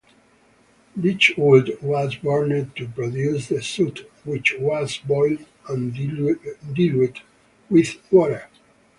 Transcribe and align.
Beechwood 0.99 1.77
was 1.79 2.15
burned 2.15 2.75
to 2.75 2.87
produce 2.87 3.49
the 3.49 3.61
soot, 3.61 4.09
which 4.23 4.55
was 4.57 4.97
boiled 4.97 5.45
and 5.69 5.93
diluted 5.93 7.19
with 7.69 7.97
water. 8.11 8.49